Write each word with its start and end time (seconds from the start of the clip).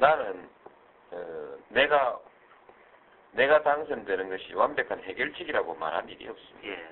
나는 0.00 0.48
어, 1.10 1.56
내가 1.68 2.18
내가 3.32 3.62
당선되는 3.62 4.28
것이 4.30 4.54
완벽한 4.54 5.02
해결책이라고 5.02 5.74
말한 5.74 6.08
일이 6.08 6.26
없습니다. 6.26 6.68
예. 6.68 6.88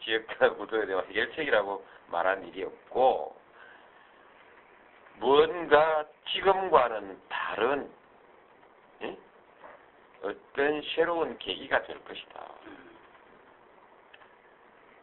지역화 0.00 0.54
구도에 0.54 0.86
대한 0.86 1.06
해결책이라고 1.06 1.86
말한 2.08 2.46
일이 2.48 2.64
없고 2.64 3.38
뭔가 5.16 6.04
지금과는 6.32 7.20
다른 7.28 7.90
예? 9.02 9.16
어떤 10.22 10.82
새로운 10.94 11.38
계기가 11.38 11.82
될 11.84 12.02
것이다. 12.04 12.46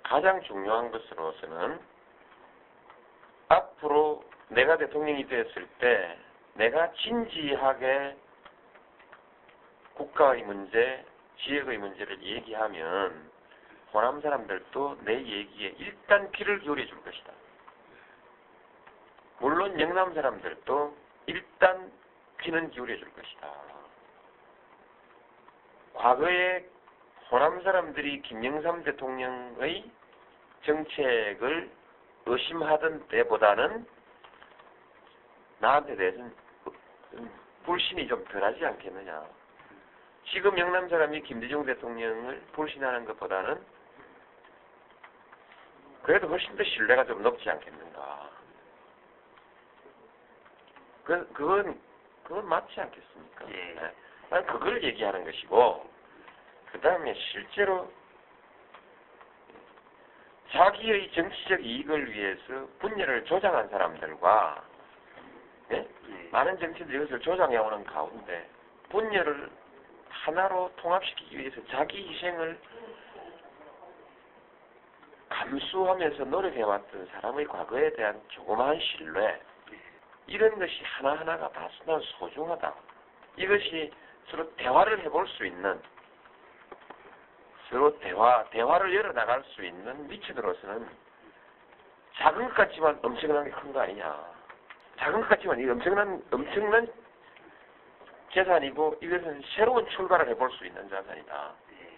가장 0.04 0.42
중요한 0.44 0.92
것으로서는 0.92 1.80
앞으로 3.48 4.24
내가 4.50 4.78
대통령이 4.78 5.28
되었을 5.28 5.68
때 5.80 6.18
내가 6.58 6.92
진지하게 6.94 8.18
국가의 9.94 10.44
문제, 10.44 11.06
지역의 11.38 11.78
문제를 11.78 12.22
얘기하면 12.22 13.32
호남 13.94 14.22
사람들도 14.22 14.98
내 15.04 15.14
얘기에 15.14 15.76
일단 15.78 16.32
귀를 16.32 16.60
기울여 16.60 16.86
줄 16.86 17.02
것이다. 17.04 17.32
물론 19.40 19.80
영남 19.80 20.14
사람들도 20.14 20.98
일단 21.28 21.92
귀는 22.42 22.72
기울여 22.72 22.98
줄 22.98 23.14
것이다. 23.14 23.54
과거에 25.94 26.66
호남 27.32 27.62
사람들이 27.62 28.22
김영삼 28.24 28.84
대통령의 28.84 29.92
정책을 30.64 31.72
의심하던 32.26 33.08
때보다는 33.10 33.88
나한테 35.60 35.96
대해서는 35.96 36.47
불신이 37.66 38.08
좀 38.08 38.24
덜하지 38.26 38.66
않겠느냐. 38.66 39.26
지금 40.26 40.58
영남 40.58 40.90
사람이 40.90 41.22
김대중 41.24 41.66
대통령을 41.66 42.42
불신하는 42.54 43.06
것보다는 43.06 43.64
그래도 46.04 46.28
훨씬 46.28 46.56
더 46.56 46.64
신뢰가 46.64 47.06
좀 47.06 47.22
높지 47.22 47.50
않겠는가. 47.50 48.30
그, 51.04 51.28
그건, 51.34 51.80
그건 52.24 52.48
맞지 52.48 52.80
않겠습니까? 52.80 53.50
예. 53.50 53.54
네. 53.54 53.94
난 54.30 54.46
그걸 54.46 54.84
얘기하는 54.84 55.24
것이고, 55.24 55.90
그 56.72 56.82
다음에 56.82 57.14
실제로 57.14 57.92
자기의 60.52 61.12
정치적 61.12 61.64
이익을 61.64 62.12
위해서 62.12 62.68
분열을 62.80 63.26
조장한 63.26 63.70
사람들과. 63.70 64.64
많은 66.32 66.58
정치인들이 66.60 66.98
이것을 66.98 67.20
조장해 67.22 67.58
오는 67.58 67.84
가운데 67.86 68.50
분열을 68.90 69.50
하나로 70.10 70.72
통합시키기 70.78 71.38
위해서 71.38 71.62
자기 71.70 72.08
희생을 72.10 72.60
감수하면서 75.30 76.24
노력해왔던 76.26 77.08
사람의 77.08 77.46
과거에 77.46 77.92
대한 77.94 78.22
조그마한 78.30 78.80
신뢰 78.80 79.40
이런 80.26 80.58
것이 80.58 80.82
하나하나가 80.84 81.50
다난 81.50 82.02
소중하다. 82.20 82.74
이것이 83.38 83.92
서로 84.30 84.50
대화를 84.56 85.00
해볼 85.04 85.28
수 85.28 85.46
있는 85.46 85.82
서로 87.70 87.98
대화, 88.00 88.44
대화를 88.50 88.94
열어나갈 88.96 89.44
수 89.44 89.64
있는 89.64 90.08
미치들로서는 90.08 90.88
작은 92.16 92.46
것 92.48 92.54
같지만 92.56 93.00
엄청나게 93.04 93.52
큰 93.52 93.74
거 93.74 93.82
아니냐. 93.82 94.37
작은 94.98 95.22
것 95.22 95.30
같지만 95.30 95.60
이 95.60 95.70
엄청난, 95.70 96.24
엄청난 96.32 96.88
재산이고 98.34 98.98
이것은 99.02 99.42
새로운 99.56 99.88
출발을 99.90 100.30
해볼 100.30 100.52
수 100.52 100.66
있는 100.66 100.90
자산이다. 100.90 101.56
예. 101.72 101.98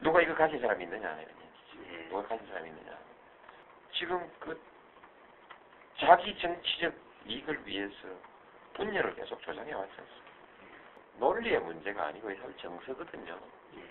누가 0.00 0.22
이거 0.22 0.34
가진 0.34 0.60
사람이 0.60 0.84
있느냐. 0.84 1.18
예. 1.20 2.08
누가 2.08 2.22
가진 2.26 2.46
사람이 2.46 2.68
있느냐. 2.68 2.96
지금 3.92 4.30
그 4.38 4.60
자기 5.98 6.38
정치적 6.38 6.94
이익을 7.26 7.66
위해서 7.66 7.94
분열을 8.74 9.14
계속 9.16 9.40
조장해 9.42 9.72
왔지 9.72 9.92
않습니까? 9.98 10.28
논리의 11.18 11.58
문제가 11.60 12.06
아니고 12.06 12.30
이건 12.30 12.56
정서거든요. 12.58 13.38
예. 13.76 13.82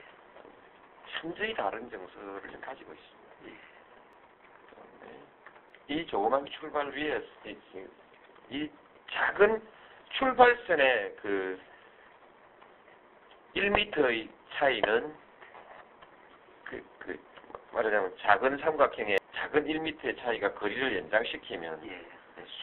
완전히 1.24 1.54
다른 1.56 1.90
정서를 1.90 2.52
좀 2.52 2.62
가지고 2.62 2.94
있습니다. 2.94 3.28
네. 5.88 5.96
이 5.96 6.08
조그만 6.08 6.46
출발 6.46 6.90
위에 6.90 7.22
이, 8.50 8.70
작은 9.10 9.62
출발선의 10.14 11.16
그 11.22 11.60
1m의 13.56 14.30
차이는 14.54 15.14
그, 16.66 16.84
그 17.00 17.20
말하자면 17.72 18.18
작은 18.20 18.58
삼각형의 18.58 19.18
작은 19.34 19.66
1m의 19.66 20.18
차이가 20.20 20.54
거리를 20.54 20.98
연장시키면 20.98 21.90
예. 21.90 22.06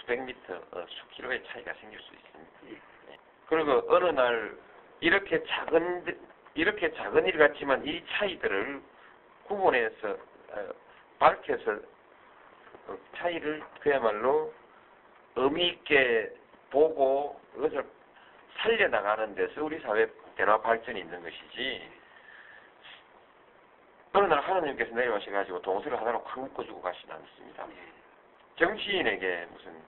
수백 0.01 0.23
미터, 0.23 0.55
어, 0.55 0.87
수킬로의 0.89 1.43
차이가 1.47 1.73
생길 1.75 1.99
수 2.01 2.15
있습니다. 2.15 2.53
예. 2.71 3.17
그리고 3.47 3.85
어느 3.89 4.07
날 4.11 4.57
이렇게 5.01 5.43
작은 5.45 6.19
이렇게 6.55 6.93
작은 6.93 7.27
일 7.27 7.37
같지만 7.39 7.87
이 7.87 8.05
차이들을 8.07 8.83
구분해서 9.45 10.11
어, 10.11 10.69
밝혀서 11.19 11.73
어, 11.73 11.94
차이를 13.17 13.63
그야말로 13.81 14.53
의미 15.37 15.69
있게 15.69 16.33
보고 16.71 17.41
그것을 17.55 17.85
살려나가는 18.59 19.35
데서 19.35 19.65
우리 19.65 19.79
사회 19.81 20.07
변화 20.37 20.61
발전이 20.61 21.01
있는 21.01 21.23
것이지 21.23 21.93
어느 24.13 24.27
날 24.27 24.41
하나님께서 24.41 24.95
내려오셔가지고 24.95 25.63
동서를 25.63 26.01
하나로 26.01 26.23
확 26.25 26.41
묶어주고 26.41 26.81
가시는 26.81 27.15
않습니다. 27.17 27.67
예. 27.69 27.95
정치인에게 28.57 29.47
무슨 29.51 29.83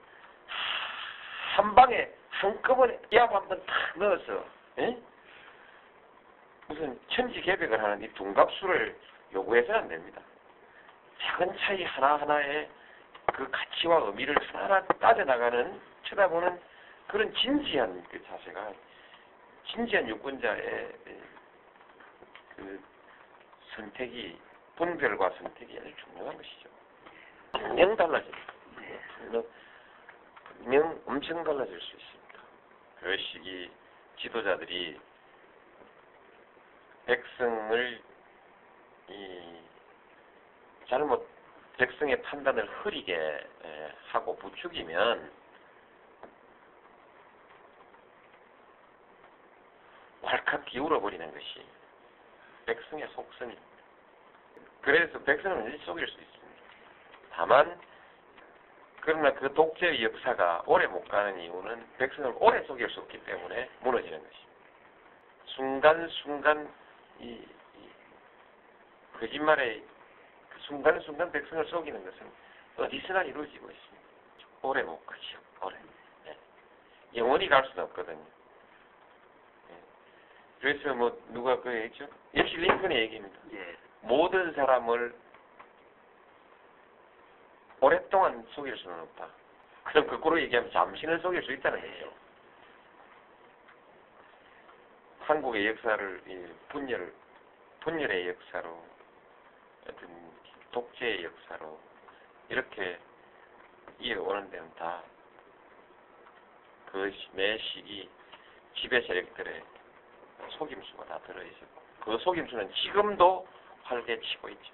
한 1.55 1.73
방에 1.73 2.09
한꺼번에 2.29 2.99
약 3.13 3.33
한번 3.33 3.65
탁 3.65 3.97
넣어서 3.97 4.45
예? 4.79 4.97
무슨 6.67 6.99
천지 7.07 7.41
개벽을 7.41 7.81
하는 7.81 8.03
이 8.03 8.13
둔갑수를 8.13 8.97
요구해서는 9.33 9.79
안 9.79 9.87
됩니다. 9.87 10.21
작은 11.21 11.57
차이 11.57 11.83
하나하나에 11.83 12.69
그 13.33 13.49
가치와 13.49 13.97
의미를 14.05 14.35
하나하나 14.53 14.85
따져나가는 14.99 15.79
쳐다보는 16.03 16.59
그런 17.07 17.33
진지한 17.35 18.03
그 18.09 18.23
자세가 18.25 18.73
진지한 19.67 20.07
유권자의 20.09 20.93
그 22.55 22.83
선택이 23.75 24.39
분별과 24.75 25.31
선택이 25.31 25.77
아주 25.79 25.93
중요한 25.97 26.35
것이죠. 26.37 26.69
분명 27.51 27.95
달라집니다. 27.95 28.53
분명 30.57 31.01
엄청 31.05 31.43
달라질 31.43 31.79
수 31.79 31.95
있습니다. 31.95 32.39
그 32.99 33.17
시기 33.17 33.71
지도자들이 34.17 34.99
백성을 37.05 38.01
이 39.09 39.61
잘못 40.89 41.36
백성의 41.77 42.21
판단을 42.23 42.65
흐리게 42.65 43.15
에, 43.15 43.91
하고 44.07 44.35
부추기면 44.37 45.31
왈칵 50.21 50.65
기울어 50.65 50.99
버리는 50.99 51.31
것이 51.31 51.65
백성의 52.65 53.07
속성입니다. 53.13 53.61
그래서 54.81 55.19
백성은 55.19 55.57
언제든지 55.57 55.85
속일 55.85 56.07
수 56.07 56.19
있습니다. 56.19 56.61
다만 57.31 57.79
그러나 59.01 59.33
그 59.35 59.53
독재의 59.53 60.03
역사가 60.03 60.63
오래 60.65 60.85
못 60.87 61.07
가는 61.07 61.39
이유는 61.39 61.97
백성을 61.97 62.35
오래 62.39 62.61
속일 62.63 62.89
수 62.89 62.99
없기 63.01 63.23
때문에 63.23 63.69
무너지는 63.81 64.17
것입니다. 64.21 64.47
순간순간 65.45 66.73
이, 67.19 67.47
이 67.75 67.89
거짓말의 69.19 69.79
그 69.81 69.96
순간순간 70.67 71.31
백성을 71.31 71.65
속이는 71.65 72.03
것은 72.03 72.31
어디서나 72.77 73.23
이루어지고 73.23 73.71
있습니다. 73.71 74.07
오래 74.61 74.83
못 74.83 75.03
가죠. 75.05 75.39
오래. 75.61 75.77
예. 76.27 76.37
영원히 77.15 77.47
갈 77.47 77.65
수는 77.65 77.85
없거든요. 77.85 78.25
예. 79.71 79.75
그래서 80.59 80.93
뭐 80.93 81.17
누가 81.29 81.59
그 81.61 81.73
얘기죠? 81.73 82.07
역시 82.35 82.57
링컨의 82.57 82.99
얘기입니다. 82.99 83.37
예. 83.53 83.77
모든 84.01 84.53
사람을 84.53 85.15
오랫동안 87.79 88.45
속일 88.51 88.75
수는 88.77 88.99
없다. 88.99 89.27
그럼 89.85 90.07
거꾸로 90.07 90.41
얘기하면 90.41 90.69
잠시는 90.71 91.19
속일 91.19 91.43
수 91.43 91.53
있다는 91.53 91.79
거죠. 91.79 92.13
한국의 95.21 95.67
역사를 95.67 96.23
이 96.27 96.53
분열, 96.69 97.13
분열의 97.81 98.29
역사로 98.29 98.85
어떤 99.87 100.36
독재의 100.77 101.23
역사로 101.23 101.79
이렇게 102.49 102.99
이어오는 103.99 104.51
데는 104.51 104.71
다 104.75 105.01
그 106.85 107.11
매 107.33 107.57
시기 107.57 108.09
지배 108.75 109.01
세력들의 109.01 109.63
속임수가 110.51 111.05
다 111.05 111.19
들어있었고 111.25 111.81
그 112.01 112.17
속임수는 112.19 112.71
지금도 112.73 113.47
활개치고 113.83 114.49
있죠. 114.49 114.73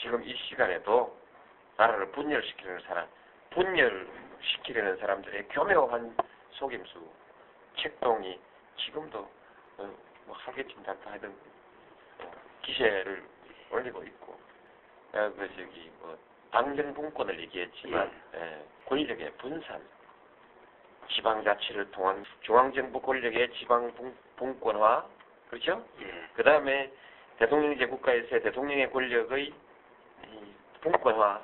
지금 0.00 0.22
이 0.24 0.34
시간에도 0.48 1.18
나라를 1.76 2.10
분열시키려는 2.12 2.80
사람, 2.86 3.08
분열시키려는 3.50 4.96
사람들의 4.98 5.48
교묘한 5.48 6.16
속임수, 6.52 7.12
책동이 7.78 8.40
지금도 8.78 9.18
어, 9.78 9.96
뭐 10.26 10.36
않다 10.46 11.10
하던 11.12 11.30
어, 11.30 11.55
기세를 12.76 13.24
올리고 13.70 14.02
있고, 14.04 14.38
어, 15.12 15.32
그 15.36 15.48
저기 15.56 15.90
뭐 16.00 16.16
당정 16.50 16.92
분권을 16.94 17.40
얘기했지만 17.40 18.10
예, 18.34 18.64
권력의 18.86 19.32
분산, 19.38 19.82
지방자치를 21.08 21.90
통한 21.92 22.24
중앙정부 22.42 23.00
권력의 23.00 23.52
지방 23.54 23.92
분- 23.94 24.16
분권화, 24.36 25.06
그렇죠? 25.48 25.84
예. 26.00 26.28
그 26.34 26.42
다음에 26.42 26.92
대통령제 27.38 27.86
국가에서의 27.86 28.42
대통령의 28.42 28.90
권력의 28.90 29.46
이 29.46 30.54
분권화, 30.82 31.42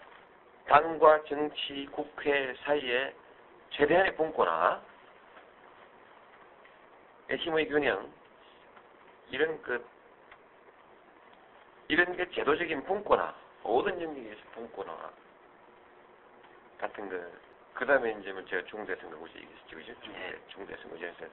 당과 0.67 1.25
정치, 1.25 1.88
국회 1.93 2.55
사이에 2.64 3.14
최대한의 3.70 4.17
분권화, 4.17 4.82
힘의 7.31 7.69
균형, 7.69 8.12
이런 9.31 9.61
그, 9.62 9.82
이런 11.93 12.17
그 12.17 12.31
제도적인 12.31 12.85
분권화, 12.85 13.35
모든 13.62 14.00
영역에서 14.00 14.41
분권화 14.55 15.11
같은 16.79 17.06
거, 17.11 17.21
그 17.75 17.85
다음에 17.85 18.17
이제 18.19 18.33
뭐 18.33 18.43
제가 18.47 18.67
중대선거구제 18.67 19.39
얘기했죠, 19.41 19.77
그죠? 19.77 20.00
중대, 20.00 20.39
중대선거구제에서 20.49 21.27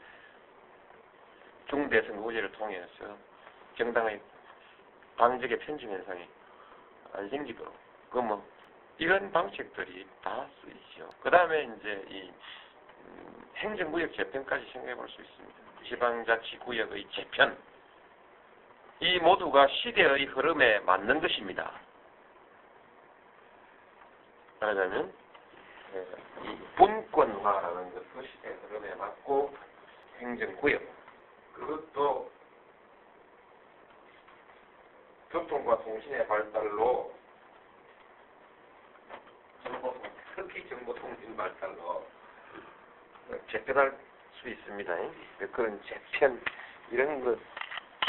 중대선거구제를 1.70 2.52
통해서 2.52 3.18
정당의 3.78 4.20
방적의 5.16 5.60
편중 5.60 5.92
현상이 5.92 6.28
안 7.14 7.30
생기도록 7.30 7.74
그 8.10 8.20
뭐 8.20 8.46
이런 8.98 9.32
방식들이 9.32 10.06
다 10.22 10.46
쓰이죠. 10.62 11.10
그 11.22 11.30
다음에 11.32 11.70
이제 11.80 12.06
이 12.10 12.30
음, 13.06 13.46
행정구역 13.56 14.12
재편까지 14.14 14.70
생각해 14.74 14.94
볼 14.96 15.08
수 15.08 15.22
있습니다. 15.22 15.58
지방자치구역의 15.88 17.08
재편 17.12 17.58
이 19.02 19.20
모두가 19.20 19.68
시대의 19.68 20.26
흐름에 20.26 20.80
맞는 20.80 21.22
것입니다. 21.22 21.72
말하자면 24.60 25.14
예, 25.94 26.06
이 26.44 26.58
분권화라는 26.76 27.94
것도 27.94 28.28
시대 28.28 28.50
흐름에 28.50 28.94
맞고 28.96 29.56
행정구역 30.20 30.82
그것도 31.54 32.30
교통과 35.32 35.82
통신의 35.84 36.28
발달로 36.28 37.14
특히 40.36 40.68
정보통신 40.68 41.38
발달로 41.38 42.06
재편할 43.50 43.98
수 44.42 44.50
있습니다. 44.50 44.98
그런 45.52 45.82
재편 45.86 46.42
이런 46.92 47.24
것 47.24 47.40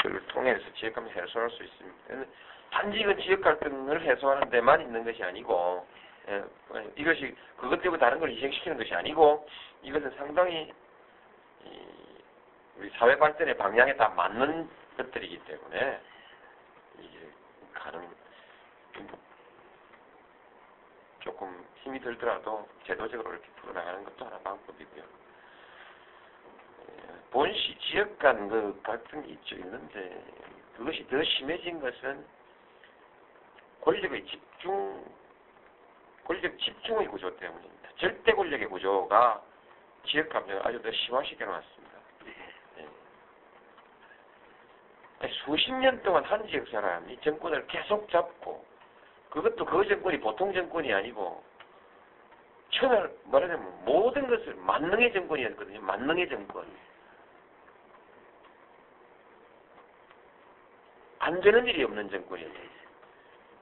들을 0.01 0.25
통해서 0.27 0.61
지역감을 0.73 1.15
해소할 1.15 1.49
수 1.51 1.63
있습니다. 1.63 2.25
단지 2.71 2.99
이건 2.99 3.19
지역 3.19 3.41
갈등을 3.41 4.01
해소하는 4.01 4.49
데만 4.49 4.81
있는 4.81 5.03
것이 5.03 5.23
아니고 5.23 5.85
예, 6.29 6.43
이것이 6.95 7.35
그것 7.57 7.81
때문에 7.81 7.99
다른 7.99 8.19
걸 8.19 8.31
희생시키는 8.31 8.77
것이 8.77 8.93
아니고 8.93 9.47
이것은 9.81 10.11
상당히 10.11 10.71
이, 11.63 11.87
우리 12.77 12.89
사회 12.91 13.17
발전의 13.17 13.57
방향에 13.57 13.95
다 13.95 14.09
맞는 14.09 14.69
것들이기 14.97 15.39
때문에 15.45 15.99
이게 16.99 17.29
가능 17.73 18.07
조금 21.19 21.65
힘이 21.83 21.99
들더라도 21.99 22.67
제도적으로 22.85 23.31
이렇게 23.31 23.47
풀어나가는 23.61 24.03
것도 24.03 24.25
하나 24.25 24.37
방법이고요. 24.39 25.03
예, 27.31 27.33
본시 27.33 27.77
지역 27.79 28.19
간 28.19 28.49
그 28.49 28.79
갈등이 28.83 29.29
있죠 29.31 29.55
있는데 29.55 30.23
그것이 30.77 31.07
더 31.07 31.23
심해진 31.23 31.79
것은 31.79 32.25
권력의 33.81 34.25
집중 34.25 35.05
권력 36.25 36.59
집중의 36.59 37.07
구조 37.07 37.35
때문입니다. 37.37 37.89
절대 37.97 38.33
권력의 38.33 38.67
구조가 38.67 39.41
지역 40.05 40.29
감정을 40.29 40.67
아주 40.67 40.81
더 40.81 40.91
심화시켜 40.91 41.45
놨습니다. 41.45 41.97
예. 42.79 42.87
아니, 45.19 45.33
수십 45.45 45.71
년 45.73 46.01
동안 46.03 46.23
한 46.25 46.47
지역 46.47 46.67
사람이 46.67 47.19
정권을 47.21 47.67
계속 47.67 48.09
잡고 48.09 48.65
그것도 49.29 49.65
그 49.65 49.87
정권이 49.87 50.19
보통 50.19 50.53
정권이 50.53 50.93
아니고 50.93 51.43
천을 52.71 53.15
말하자면 53.25 53.85
모든 53.85 54.27
것을 54.27 54.55
만능의 54.55 55.13
정권이었거든요. 55.13 55.81
만능의 55.81 56.29
정권. 56.29 56.90
안 61.21 61.39
되는 61.39 61.67
일이 61.67 61.83
없는 61.83 62.09
정권이었어요. 62.09 62.71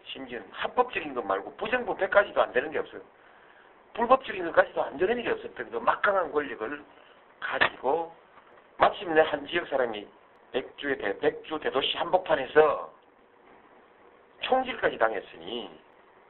심지어는 0.05 0.47
합법적인 0.51 1.13
것 1.13 1.25
말고 1.25 1.55
부정부패까지도 1.57 2.41
안 2.41 2.53
되는 2.53 2.71
게 2.71 2.79
없어요. 2.79 3.01
불법적인 3.93 4.45
것까지도 4.45 4.81
안 4.81 4.97
되는 4.97 5.19
일이 5.19 5.29
없었던 5.29 5.69
그 5.69 5.77
막강한 5.77 6.31
권력을 6.31 6.83
가지고 7.41 8.15
마침내 8.77 9.21
한 9.21 9.45
지역 9.45 9.67
사람이 9.67 10.07
백주의 10.53 10.97
대, 10.97 11.19
백주 11.19 11.59
대도시 11.59 11.97
한복판에서 11.97 12.93
총질까지 14.39 14.97
당했으니 14.97 15.69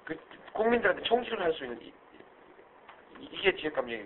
그 0.06 0.20
국민들한테 0.54 1.04
총질을 1.04 1.44
할 1.44 1.54
수 1.54 1.64
있는 1.64 1.80
이게 3.20 3.56
지역 3.56 3.75
감정이 3.75 4.04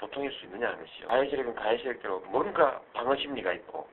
보통일 0.00 0.30
수 0.32 0.44
있느냐는 0.44 0.78
것이죠. 0.80 1.08
가해 1.08 1.30
세력은 1.30 1.54
가해 1.54 1.78
세력대로 1.78 2.20
뭔가 2.26 2.80
방어 2.92 3.16
심리가 3.16 3.54
있고 3.54 3.88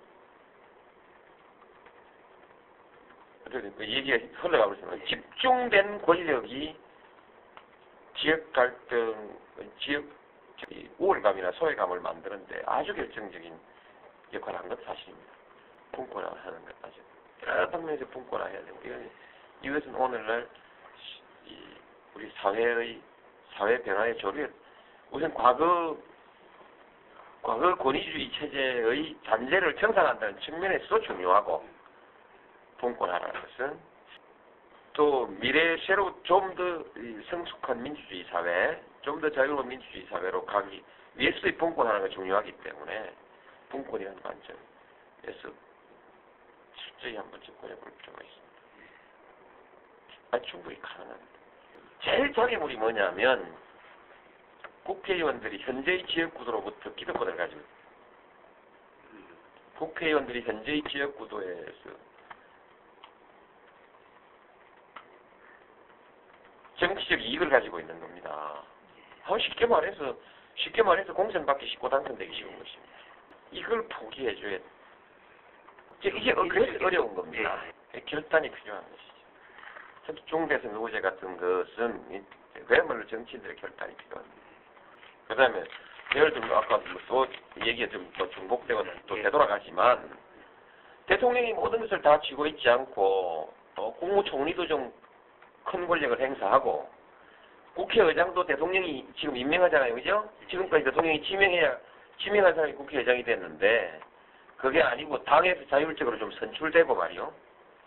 그 3.61 3.87
얘기가 3.87 4.17
흘러가고 4.41 4.73
있습니다. 4.73 5.05
집중된 5.05 6.01
권력이 6.01 6.75
지역 8.17 8.53
갈등, 8.53 9.37
지역 9.79 10.03
이 10.69 10.87
우월감이나 10.99 11.51
소외감을 11.51 11.99
만드는데 11.99 12.63
아주 12.65 12.93
결정적인 12.95 13.53
역할을 14.33 14.59
한 14.59 14.69
것 14.69 14.83
사실입니다. 14.85 15.33
분권화 15.91 16.27
하는 16.27 16.65
것 16.65 16.74
아주 16.81 16.95
여러 17.45 17.69
방면에서 17.69 18.05
분권화 18.07 18.45
해야 18.45 18.63
되고 18.63 18.79
이건, 18.83 19.09
이것은 19.62 19.93
오늘날 19.95 20.47
우리 22.13 22.31
사회의 22.38 23.01
사회 23.53 23.81
변화의 23.81 24.17
조류 24.17 24.47
우선 25.12 25.33
과거 25.33 25.97
과거 27.41 27.75
권위주의 27.75 28.31
체제의 28.31 29.15
잔재를 29.25 29.75
청산한다는 29.75 30.39
측면에서도 30.39 31.01
중요하고 31.01 31.67
분권화라는 32.77 33.41
것은 33.41 33.79
또 34.94 35.27
미래 35.27 35.77
새로 35.86 36.22
좀 36.24 36.55
더 36.55 36.84
성숙한 37.29 37.82
민주주의 37.84 38.24
사회, 38.25 38.82
좀 39.01 39.20
더 39.20 39.29
자유로운 39.29 39.67
민주주의 39.67 40.05
사회로 40.08 40.46
가기 40.46 40.84
위해서의 41.15 41.58
분권화는 41.58 42.10
중요하기 42.12 42.51
때문에 42.63 43.13
분권이라는 43.70 44.22
관점에서 44.22 45.50
철저히 46.75 47.15
한번 47.15 47.41
접근해 47.41 47.75
볼 47.75 47.91
필요가 47.98 48.24
있습니다. 48.24 48.46
아, 50.32 50.39
충분히 50.41 50.82
가능합니다. 50.82 51.39
제일 52.03 52.34
장애물이 52.34 52.77
뭐냐면 52.77 53.55
국회의원들이 54.84 55.60
현재의 55.60 56.05
지역구도로부터 56.08 56.94
기득권을 56.94 57.36
가지고. 57.36 57.62
국회의원들이 59.77 60.41
현재의 60.44 60.84
지역구도에서 60.84 61.89
정치적 66.88 67.22
이익을 67.22 67.50
가지고 67.50 67.80
있는 67.80 68.00
겁니다. 68.00 68.63
아, 69.25 69.38
쉽게 69.38 69.65
말해서 69.65 70.15
쉽게 70.56 70.84
말해서 70.84 71.13
공천 71.13 71.46
받기 71.46 71.68
쉽고 71.68 71.89
당선되기 71.89 72.34
쉬운 72.36 72.50
것입니다. 72.58 72.94
이걸 73.51 73.88
포기해 73.88 74.36
줘야 74.36 74.58
돼. 74.58 74.63
이제 76.00 76.10
이게 76.15 76.32
어- 76.32 76.48
그래서 76.48 76.86
어려운 76.86 77.15
겁니다. 77.15 77.62
결단이 78.06 78.51
필요한 78.51 78.84
것이죠. 78.84 80.25
중대선 80.25 80.75
의제 80.75 81.01
같은 81.01 81.38
것은 81.38 82.12
이- 82.12 82.65
그야말로 82.65 83.06
정치인들의 83.08 83.56
결단이 83.56 83.96
필요합니다. 83.98 84.36
그 85.27 85.36
다음에 85.36 85.63
예를 86.15 86.34
들면 86.34 86.54
아까 86.54 86.77
뭐또 86.77 87.27
얘기가 87.65 87.92
좀또 87.92 88.30
중복되고 88.30 88.84
또 89.08 89.15
되돌아가지만 89.15 90.18
대통령이 91.08 91.54
모든 91.54 91.80
것을 91.82 92.01
다 92.01 92.20
쥐고 92.22 92.46
있지 92.48 92.70
않고 92.70 93.54
어, 93.77 93.94
국무총리도 93.96 94.68
좀 94.68 94.94
큰 95.65 95.88
권력을 95.88 96.19
행사하고 96.19 96.89
국회의장도 97.75 98.45
대통령이 98.45 99.05
지금 99.17 99.36
임명하잖아요, 99.36 99.95
그죠? 99.95 100.29
지금까지 100.50 100.86
대통령이 100.86 101.22
지명해야 101.24 101.77
지명한 102.19 102.55
사람이 102.55 102.74
국회의장이 102.74 103.24
됐는데 103.24 104.00
그게 104.57 104.81
아니고 104.81 105.24
당에서 105.25 105.67
자율적으로 105.67 106.17
좀 106.17 106.31
선출되고 106.31 106.95
말이요. 106.95 107.34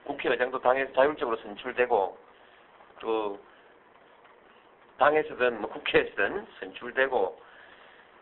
국회의장도 0.05 0.61
당에서 0.61 0.93
자율적으로 0.93 1.37
선출되고 1.39 2.19
또 3.01 3.39
당에서든 4.99 5.61
뭐 5.61 5.71
국회에서든 5.71 6.47
선출되고 6.61 7.43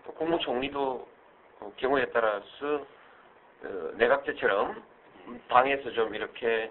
또 0.05 0.13
국무총리도 0.13 1.09
어, 1.61 1.73
경우에 1.77 2.07
따라서 2.13 2.87
어, 3.65 3.91
내각제처럼 3.95 4.83
당에서 5.49 5.91
좀 5.93 6.15
이렇게 6.15 6.71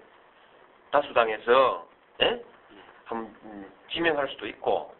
다수당에서 0.90 1.86
예? 2.22 2.42
한 3.06 3.18
음, 3.44 3.72
지명할 3.90 4.28
수도 4.28 4.46
있고 4.48 4.94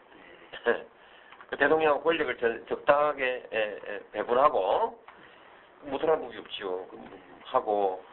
그 1.49 1.57
대통령 1.57 2.01
권력을 2.01 2.37
적- 2.37 2.67
적당하게 2.67 3.47
에, 3.51 3.59
에, 3.59 3.99
배분하고 4.11 5.01
무슨한 5.83 6.21
법이 6.21 6.37
없지요. 6.37 6.87
그, 6.87 6.95
음, 6.95 7.39
하고 7.43 8.03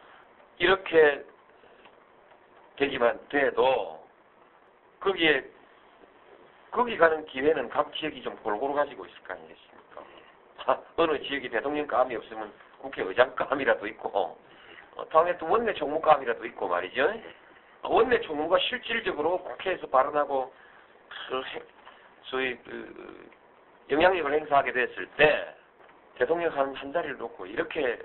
이렇게 0.57 1.25
되기만 2.77 3.27
돼도 3.29 4.05
거기에 4.99 5.45
거기 6.71 6.97
가는 6.97 7.25
기회는 7.25 7.69
각 7.69 7.93
지역이 7.93 8.21
좀 8.21 8.35
골고루 8.37 8.73
가지고 8.73 9.05
있을 9.05 9.23
거 9.23 9.33
아니겠습니까? 9.33 10.03
아, 10.65 10.81
어느 10.97 11.21
지역이 11.21 11.49
대통령 11.49 11.87
감이 11.87 12.15
없으면 12.15 12.51
국회의장 12.79 13.33
감이라도 13.35 13.87
있고 13.87 14.09
어, 14.97 15.09
당에 15.09 15.37
또 15.37 15.49
원내 15.49 15.73
총무감이라도 15.73 16.45
있고 16.47 16.67
말이죠. 16.67 17.13
원내 17.87 18.21
총무가 18.21 18.57
실질적으로 18.59 19.37
국회에서 19.43 19.87
발언하고 19.87 20.53
그 21.29 21.43
해- 21.43 21.63
소위 22.23 22.57
그 22.57 23.29
영향력을 23.89 24.33
행사하게 24.33 24.71
됐을 24.71 25.05
때 25.17 25.55
대통령 26.15 26.55
한, 26.57 26.73
한 26.73 26.91
자리를 26.93 27.17
놓고 27.17 27.45
이렇게 27.45 27.99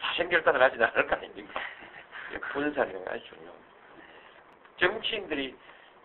사생결단을 0.00 0.62
하진 0.62 0.82
않을 0.82 1.06
거 1.06 1.16
아닙니까? 1.16 1.60
게 2.30 2.38
아주 3.10 3.24
중요합니다. 3.24 3.64
정치인들이 4.78 5.56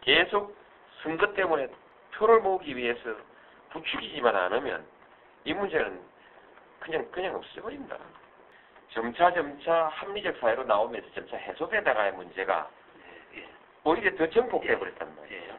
계속 0.01 0.55
선거 1.01 1.33
때문에 1.33 1.67
표를 2.15 2.39
모으기 2.41 2.75
위해서 2.75 3.15
부추기지만 3.71 4.35
않으면 4.35 4.85
이 5.43 5.53
문제는 5.53 6.01
그냥 6.79 7.09
그냥 7.11 7.35
없어버린다. 7.35 7.97
점차 8.91 9.31
점차 9.33 9.87
합리적 9.87 10.37
사회로 10.37 10.63
나오면서 10.63 11.07
점차 11.13 11.37
해소되다가의 11.37 12.13
문제가 12.13 12.69
오히려 13.83 14.15
더 14.15 14.29
전폭돼 14.29 14.77
버렸단 14.77 15.15
말이에요. 15.15 15.57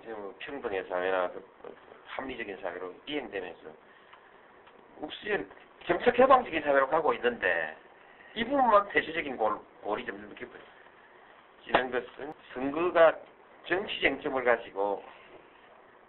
이제 0.00 0.12
뭐 0.12 0.34
평등의 0.38 0.84
사회나 0.84 1.30
그 1.30 1.44
합리적인 2.06 2.58
사회로 2.60 2.94
이행되면서 3.06 3.70
혹시 5.00 5.46
정책 5.86 6.14
개방적인 6.14 6.62
사회로 6.62 6.88
가고 6.88 7.12
있는데 7.14 7.76
이 8.34 8.44
부분만 8.44 8.88
폐쇄적인 8.88 9.36
골, 9.36 9.58
골이 9.82 10.04
점점 10.04 10.28
느껴버려요. 10.28 10.74
이런 11.66 11.90
것은 11.90 12.34
선거가 12.52 13.16
정치 13.66 14.00
쟁점을 14.00 14.42
가지고 14.44 15.02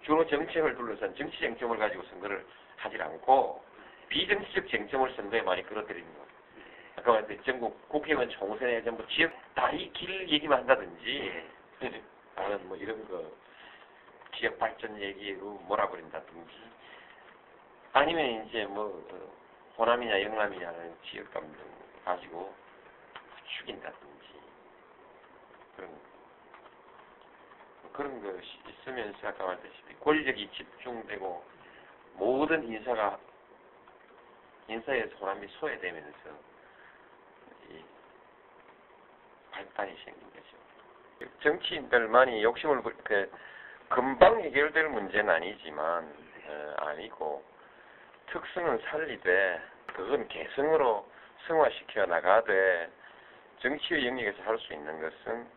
주로 0.02 0.26
정책을 0.28 0.76
둘러싼 0.76 1.16
정치 1.16 1.40
쟁점을 1.40 1.78
가지고 1.78 2.04
선거를 2.04 2.46
하질 2.78 3.02
않고 3.02 3.64
비정치적 4.10 4.68
쟁점을 4.68 5.14
선거에 5.16 5.42
많이 5.42 5.64
끌어들이는 5.64 6.14
거예요. 6.14 6.25
아까 6.98 7.12
말했듯이 7.12 7.44
전국 7.46 7.88
국회의원 7.90 8.30
총선에 8.30 8.84
전부 8.84 9.06
지역 9.08 9.32
다리 9.54 9.92
길 9.94 10.30
얘기만 10.30 10.60
한다든지. 10.60 11.44
아니면 12.36 12.68
뭐 12.68 12.78
이런 12.78 13.08
거 13.08 13.32
지역 14.36 14.58
발전 14.60 15.00
얘기로 15.00 15.54
몰아버린다든지. 15.68 16.54
아니면 17.94 18.46
이제 18.46 18.66
뭐 18.66 19.04
어, 19.12 19.36
호남이냐 19.78 20.22
영남이냐는 20.22 20.96
지역 21.04 21.34
감정 21.34 21.66
가지고 22.04 22.54
죽인다든지. 23.58 24.16
그런 25.76 25.90
그런 27.94 28.22
것이 28.22 28.60
있으면서 28.68 29.28
아까 29.28 29.46
말했다시피 29.46 29.96
권력이 30.02 30.50
집중되고 30.52 31.46
모든 32.16 32.64
인사가 32.66 33.18
인사에서 34.68 35.16
호남이 35.18 35.48
소외되면서 35.60 36.30
이 37.70 37.84
발단이 39.56 39.96
생긴 40.04 40.30
거죠. 40.32 41.32
정치인들만이 41.42 42.44
욕심을 42.44 42.84
때 43.06 43.30
금방 43.90 44.42
해결될 44.42 44.90
문제는 44.90 45.34
아니지만 45.34 46.14
어, 46.48 46.76
아니고 46.78 47.44
특성은 48.28 48.80
살리되 48.90 49.62
그건 49.88 50.28
개성으로 50.28 51.10
승화시켜 51.48 52.06
나가되 52.08 52.90
정치의 53.60 54.08
영역에서 54.08 54.44
할 54.44 54.58
수 54.60 54.74
있는 54.74 55.00
것은 55.00 55.48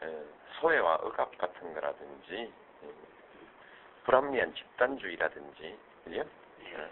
어, 0.00 0.24
소외와 0.60 0.94
억압 1.02 1.36
같은 1.36 1.74
거라든지 1.74 2.52
음, 2.82 2.94
불합리한 4.04 4.54
집단주의라든지 4.54 5.78
그죠? 6.04 6.20
어, 6.20 6.88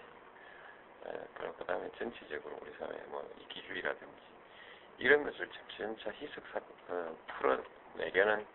어, 1.04 1.26
그리고 1.34 1.54
그 1.54 1.64
다음에 1.64 1.88
전체적으로 1.98 2.58
우리 2.60 2.72
사회 2.78 2.92
뭐 3.08 3.26
이기주의라든지 3.40 4.32
이런 5.02 5.24
것을 5.24 5.48
점차 5.76 6.10
희석사 6.12 6.60
어, 6.88 7.16
풀어내려는 7.26 8.46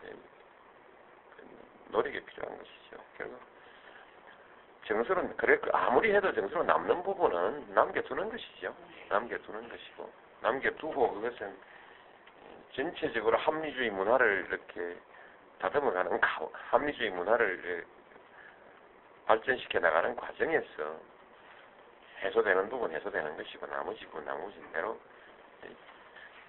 그, 0.00 0.22
그 1.36 1.48
노력이 1.88 2.20
필요한 2.20 2.56
것이죠. 2.56 2.96
결국 3.18 3.40
정서는 4.86 5.36
그래 5.36 5.58
아무리 5.72 6.14
해도 6.14 6.32
정서로 6.32 6.62
남는 6.62 7.02
부분은 7.02 7.74
남겨두는 7.74 8.30
것이죠. 8.30 8.72
남겨두는 9.08 9.68
것이고 9.68 10.12
남겨두고 10.42 11.14
그것은 11.14 11.58
전체적으로 12.74 13.36
합리주의 13.38 13.90
문화를 13.90 14.46
이렇게 14.48 14.96
다듬어가는 15.58 16.20
가- 16.20 16.48
합리주의 16.52 17.10
문화를 17.10 17.84
발전시켜 19.26 19.80
나가는 19.80 20.14
과정에서 20.14 21.00
해소되는 22.20 22.68
부분 22.68 22.92
해소되는 22.92 23.36
것이고 23.36 23.66
나머지 23.66 24.04
부분 24.06 24.24
나머지는 24.24 24.70
대로 24.72 25.00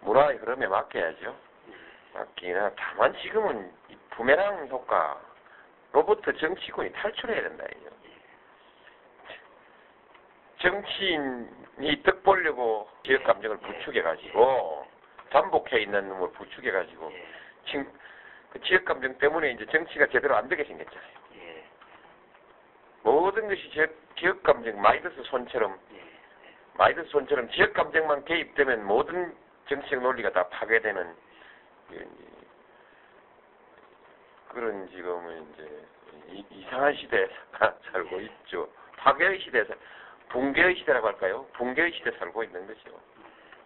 문화의 0.01 0.38
흐름에 0.38 0.67
맡겨야죠. 0.67 1.36
맡기나 2.13 2.72
다만 2.75 3.13
지금은 3.22 3.72
이 3.89 3.98
부메랑 4.12 4.67
효과로부터 4.67 6.31
정치권이 6.31 6.93
탈출해야 6.93 7.41
된다 7.41 7.65
이죠. 7.75 7.89
정치인이 10.60 12.03
득 12.03 12.24
보려고 12.24 12.89
지역 13.03 13.24
감정을 13.24 13.57
부추겨 13.57 14.01
가지고 14.01 14.88
잠복해 15.31 15.81
있는 15.81 16.07
놈을 16.10 16.31
부추겨 16.31 16.72
가지고 16.72 17.12
지금 17.65 17.91
그 18.51 18.62
지역 18.62 18.86
감정 18.86 19.17
때문에 19.17 19.51
이제 19.51 19.65
정치가 19.65 20.07
제대로 20.07 20.36
안 20.36 20.48
되게 20.48 20.63
생겼잖아요. 20.63 21.15
모든 23.03 23.48
것이 23.48 23.69
지역, 23.72 23.91
지역 24.15 24.41
감정 24.43 24.81
마이더스 24.81 25.24
손처럼 25.24 25.77
마이더스 26.77 27.10
손처럼 27.10 27.50
지역 27.51 27.74
감정만 27.74 28.25
개입되면 28.25 28.86
모든 28.86 29.36
정치적 29.67 30.01
논리가 30.01 30.32
다 30.32 30.48
파괴되는 30.50 31.15
그런 34.50 34.89
지금은 34.89 35.53
이제 35.53 35.86
이- 36.29 36.46
이상한 36.51 36.94
시대에 36.96 37.27
살고 37.91 38.20
있죠. 38.22 38.70
파괴의 38.98 39.39
시대에서 39.41 39.74
붕괴의 40.29 40.75
시대라고 40.77 41.08
할까요? 41.08 41.46
붕괴의 41.53 41.91
시대 41.94 42.10
에 42.10 42.13
살고 42.17 42.44
있는 42.44 42.65
거죠. 42.67 43.00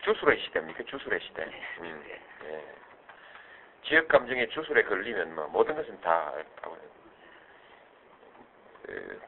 주술의 0.02 0.40
시대입니까? 0.40 0.84
주술의 0.84 1.20
시대. 1.22 1.44
음, 1.80 2.04
예. 2.46 2.76
지역 3.84 4.08
감정의 4.08 4.50
주술에 4.50 4.84
걸리면 4.84 5.36
뭐 5.36 5.48
모든 5.48 5.76
것은 5.76 6.00
다 6.02 6.34
어, 6.64 6.78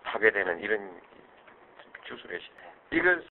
파괴되는 0.03 0.59
이런 0.59 1.01
주술의 2.03 2.39
시대. 2.41 2.71
이것 2.91 3.19